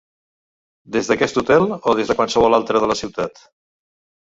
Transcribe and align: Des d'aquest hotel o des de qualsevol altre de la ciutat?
Des 0.95 1.09
d'aquest 1.11 1.37
hotel 1.41 1.67
o 1.75 1.95
des 2.01 2.11
de 2.13 2.17
qualsevol 2.23 2.59
altre 2.61 2.85
de 2.87 2.91
la 2.95 2.99
ciutat? 3.05 3.47